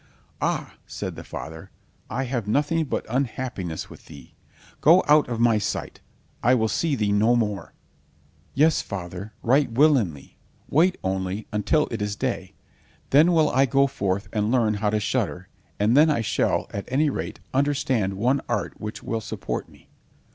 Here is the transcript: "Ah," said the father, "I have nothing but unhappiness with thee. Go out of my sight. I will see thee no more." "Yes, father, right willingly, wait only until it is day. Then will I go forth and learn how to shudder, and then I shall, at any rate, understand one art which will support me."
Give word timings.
"Ah," 0.41 0.73
said 0.87 1.15
the 1.15 1.23
father, 1.23 1.69
"I 2.09 2.23
have 2.23 2.47
nothing 2.47 2.85
but 2.85 3.05
unhappiness 3.07 3.87
with 3.87 4.07
thee. 4.07 4.33
Go 4.81 5.03
out 5.07 5.29
of 5.29 5.39
my 5.39 5.59
sight. 5.59 6.01
I 6.41 6.55
will 6.55 6.67
see 6.69 6.95
thee 6.95 7.11
no 7.11 7.35
more." 7.35 7.75
"Yes, 8.55 8.81
father, 8.81 9.31
right 9.43 9.71
willingly, 9.71 10.39
wait 10.67 10.97
only 11.03 11.45
until 11.51 11.87
it 11.91 12.01
is 12.01 12.15
day. 12.15 12.55
Then 13.11 13.31
will 13.31 13.51
I 13.51 13.67
go 13.67 13.85
forth 13.85 14.27
and 14.33 14.51
learn 14.51 14.73
how 14.73 14.89
to 14.89 14.99
shudder, 14.99 15.49
and 15.79 15.95
then 15.95 16.09
I 16.09 16.21
shall, 16.21 16.65
at 16.73 16.85
any 16.87 17.11
rate, 17.11 17.39
understand 17.53 18.15
one 18.15 18.41
art 18.49 18.81
which 18.81 19.03
will 19.03 19.21
support 19.21 19.69
me." 19.69 19.87